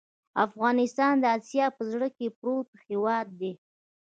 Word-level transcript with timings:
افغانستان 0.45 1.13
د 1.19 1.25
آسیا 1.37 1.65
په 1.77 1.83
زړه 1.91 2.07
کې 2.17 2.27
پروت 2.37 2.69
هېواد 2.87 3.27
دی. 3.39 3.53